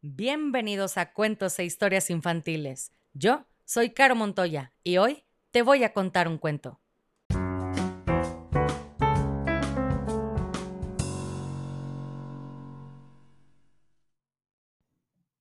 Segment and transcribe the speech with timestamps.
[0.00, 2.92] Bienvenidos a Cuentos e Historias Infantiles.
[3.14, 6.80] Yo soy Caro Montoya y hoy te voy a contar un cuento.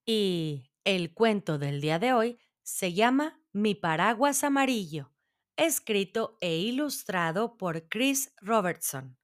[0.08, 5.12] Y el cuento del día de hoy se llama Mi paraguas amarillo,
[5.56, 9.20] escrito e ilustrado por Chris Robertson.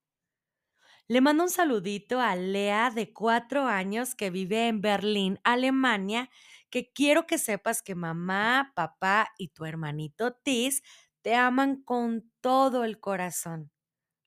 [1.10, 6.30] Le mando un saludito a Lea de cuatro años que vive en Berlín, Alemania,
[6.70, 10.82] que quiero que sepas que mamá, papá y tu hermanito Tis
[11.22, 13.72] te aman con todo el corazón.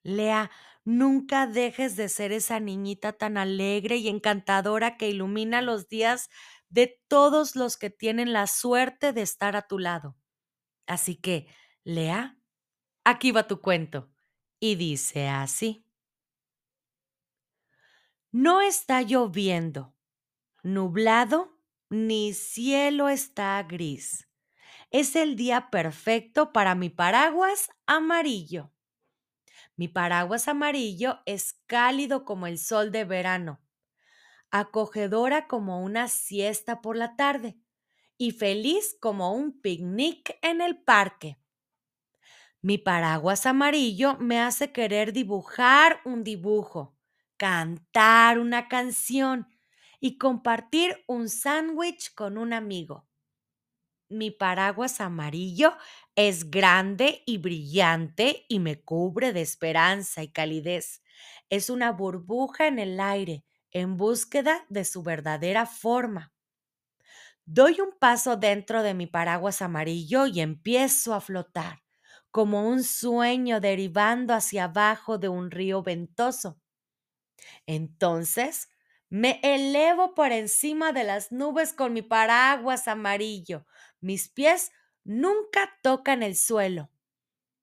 [0.05, 0.51] Lea,
[0.85, 6.31] nunca dejes de ser esa niñita tan alegre y encantadora que ilumina los días
[6.71, 10.17] de todos los que tienen la suerte de estar a tu lado.
[10.87, 11.49] Así que,
[11.85, 12.39] Lea,
[13.05, 14.11] aquí va tu cuento.
[14.61, 15.86] Y dice así.
[18.33, 19.95] No está lloviendo,
[20.63, 21.59] nublado,
[21.91, 24.29] ni cielo está gris.
[24.91, 28.73] Es el día perfecto para mi paraguas amarillo.
[29.77, 33.61] Mi paraguas amarillo es cálido como el sol de verano,
[34.51, 37.59] acogedora como una siesta por la tarde
[38.19, 41.39] y feliz como un picnic en el parque.
[42.63, 46.96] Mi paraguas amarillo me hace querer dibujar un dibujo,
[47.37, 49.49] cantar una canción
[50.01, 53.09] y compartir un sándwich con un amigo.
[54.09, 55.77] Mi paraguas amarillo
[56.17, 61.03] es grande y brillante y me cubre de esperanza y calidez.
[61.51, 66.33] Es una burbuja en el aire en búsqueda de su verdadera forma.
[67.45, 71.83] Doy un paso dentro de mi paraguas amarillo y empiezo a flotar,
[72.31, 76.61] como un sueño derivando hacia abajo de un río ventoso.
[77.67, 78.71] Entonces,
[79.09, 83.67] me elevo por encima de las nubes con mi paraguas amarillo.
[84.01, 84.73] Mis pies
[85.05, 86.91] nunca tocan el suelo.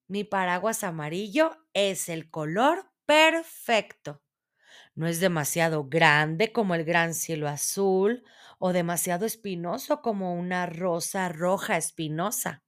[0.07, 4.21] Mi paraguas amarillo es el color perfecto.
[4.95, 8.23] No es demasiado grande como el gran cielo azul
[8.59, 12.63] o demasiado espinoso como una rosa roja espinosa.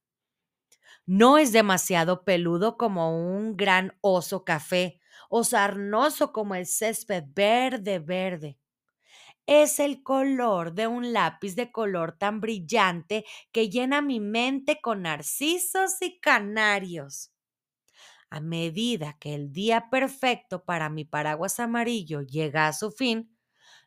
[1.06, 5.00] No es demasiado peludo como un gran oso café
[5.30, 8.58] o sarnoso como el césped verde verde
[9.46, 15.02] es el color de un lápiz de color tan brillante que llena mi mente con
[15.02, 17.32] narcisos y canarios.
[18.30, 23.36] A medida que el día perfecto para mi paraguas amarillo llega a su fin,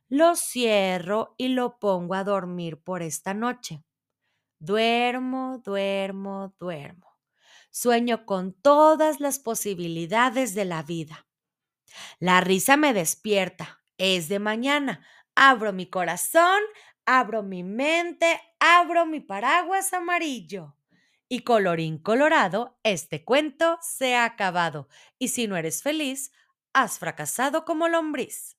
[0.09, 3.83] lo cierro y lo pongo a dormir por esta noche.
[4.59, 7.07] Duermo, duermo, duermo.
[7.71, 11.28] Sueño con todas las posibilidades de la vida.
[12.19, 13.81] La risa me despierta.
[13.97, 15.05] Es de mañana
[15.35, 16.59] Abro mi corazón,
[17.05, 20.75] abro mi mente, abro mi paraguas amarillo.
[21.29, 24.89] Y colorín colorado, este cuento se ha acabado.
[25.17, 26.31] Y si no eres feliz,
[26.73, 28.58] has fracasado como lombriz.